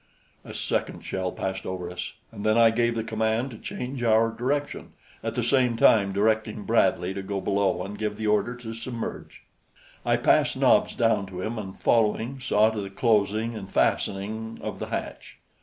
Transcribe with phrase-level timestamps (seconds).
[0.43, 4.31] A second shell passed over us, and then I gave the command to change our
[4.31, 4.93] direction,
[5.23, 9.43] at the same time directing Bradley to go below and give the order to submerge.
[10.03, 14.79] I passed Nobs down to him, and following, saw to the closing and fastening of
[14.79, 15.37] the hatch.